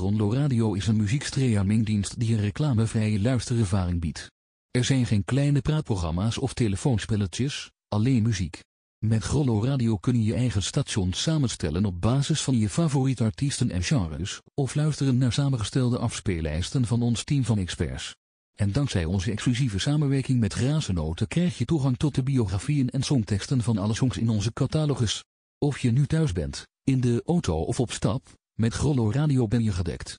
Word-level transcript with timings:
Grollo 0.00 0.32
Radio 0.32 0.72
is 0.72 0.86
een 0.86 0.96
muziekstreamingdienst 0.96 2.20
die 2.20 2.34
een 2.34 2.40
reclamevrije 2.40 3.20
luisterervaring 3.20 4.00
biedt. 4.00 4.30
Er 4.70 4.84
zijn 4.84 5.06
geen 5.06 5.24
kleine 5.24 5.60
praatprogramma's 5.60 6.38
of 6.38 6.54
telefoonspelletjes, 6.54 7.70
alleen 7.88 8.22
muziek. 8.22 8.60
Met 8.98 9.24
Grollo 9.24 9.64
Radio 9.64 9.96
kun 9.96 10.14
je 10.14 10.24
je 10.24 10.34
eigen 10.34 10.62
station 10.62 11.12
samenstellen 11.12 11.84
op 11.84 12.00
basis 12.00 12.42
van 12.42 12.58
je 12.58 12.68
favoriete 12.68 13.24
artiesten 13.24 13.70
en 13.70 13.82
genres, 13.82 14.40
of 14.54 14.74
luisteren 14.74 15.18
naar 15.18 15.32
samengestelde 15.32 15.98
afspeellijsten 15.98 16.86
van 16.86 17.02
ons 17.02 17.24
team 17.24 17.44
van 17.44 17.58
experts. 17.58 18.14
En 18.54 18.72
dankzij 18.72 19.04
onze 19.04 19.30
exclusieve 19.30 19.78
samenwerking 19.78 20.40
met 20.40 20.52
Grazenoten 20.52 21.28
krijg 21.28 21.58
je 21.58 21.64
toegang 21.64 21.96
tot 21.96 22.14
de 22.14 22.22
biografieën 22.22 22.88
en 22.88 23.02
songteksten 23.02 23.62
van 23.62 23.78
alle 23.78 23.94
songs 23.94 24.18
in 24.18 24.28
onze 24.28 24.52
catalogus. 24.52 25.24
Of 25.58 25.78
je 25.78 25.90
nu 25.90 26.06
thuis 26.06 26.32
bent, 26.32 26.66
in 26.84 27.00
de 27.00 27.22
auto 27.24 27.60
of 27.60 27.80
op 27.80 27.92
stap, 27.92 28.38
met 28.60 28.74
Grollo 28.74 29.10
Radio 29.12 29.48
ben 29.48 29.62
je 29.62 29.72
gedekt. 29.72 30.18